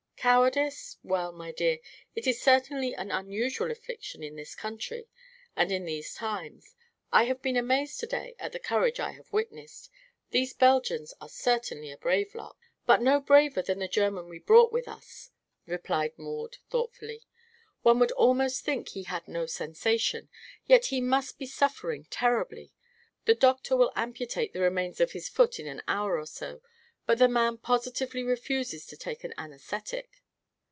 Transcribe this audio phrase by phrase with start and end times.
[0.21, 0.97] "Cowardice?
[1.01, 1.79] Well, my dear,
[2.13, 5.07] it is certainly an unusual affliction in this country
[5.55, 6.75] and in these times.
[7.11, 9.89] I have been amazed to day at the courage I have witnessed.
[10.29, 14.71] These Belgians are certainly a brave lot." "But no braver than the German we brought
[14.71, 15.31] with us,"
[15.65, 17.23] replied Maud thoughtfully.
[17.81, 20.29] "One would almost think he had no sensation,
[20.67, 22.73] yet he must be suffering terribly.
[23.25, 26.61] The doctor will amputate the remnants of his foot in an hour or so,
[27.07, 30.21] but the man positively refuses to take an anaesthetic."